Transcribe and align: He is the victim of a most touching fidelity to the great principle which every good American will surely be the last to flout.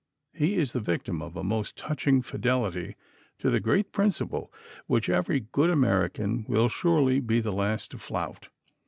He 0.33 0.55
is 0.55 0.73
the 0.73 0.79
victim 0.79 1.21
of 1.21 1.35
a 1.35 1.43
most 1.43 1.75
touching 1.77 2.23
fidelity 2.23 2.95
to 3.37 3.51
the 3.51 3.59
great 3.59 3.91
principle 3.91 4.51
which 4.87 5.09
every 5.11 5.41
good 5.51 5.69
American 5.69 6.43
will 6.47 6.69
surely 6.69 7.19
be 7.19 7.39
the 7.39 7.53
last 7.53 7.91
to 7.91 7.99
flout. 7.99 8.49